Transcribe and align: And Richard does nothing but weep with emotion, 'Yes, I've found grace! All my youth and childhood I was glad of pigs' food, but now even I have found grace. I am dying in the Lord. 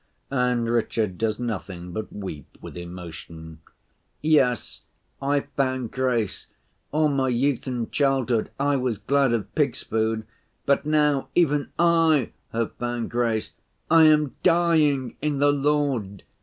And 0.31 0.67
Richard 0.67 1.19
does 1.19 1.37
nothing 1.37 1.91
but 1.93 2.11
weep 2.11 2.57
with 2.59 2.75
emotion, 2.75 3.59
'Yes, 4.23 4.81
I've 5.21 5.47
found 5.49 5.91
grace! 5.91 6.47
All 6.91 7.07
my 7.07 7.27
youth 7.29 7.67
and 7.67 7.91
childhood 7.91 8.49
I 8.59 8.77
was 8.77 8.97
glad 8.97 9.31
of 9.31 9.53
pigs' 9.53 9.83
food, 9.83 10.25
but 10.65 10.87
now 10.87 11.27
even 11.35 11.69
I 11.77 12.31
have 12.51 12.73
found 12.77 13.11
grace. 13.11 13.51
I 13.91 14.05
am 14.05 14.33
dying 14.41 15.17
in 15.21 15.37
the 15.37 15.51
Lord. 15.51 16.23